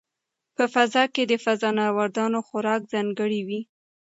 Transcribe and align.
په 0.55 0.63
فضا 0.73 1.03
کې 1.13 1.23
د 1.27 1.33
فضانوردانو 1.45 2.39
خوراک 2.47 2.81
ځانګړی 2.93 3.41
وي. 3.47 3.61